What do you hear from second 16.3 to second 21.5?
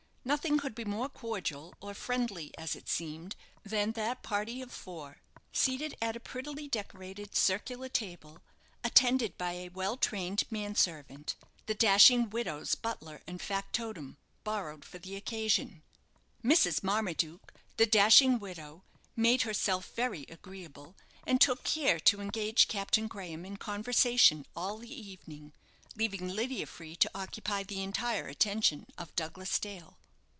Mrs. Marmaduke, the dashing widow, made herself very agreeable, and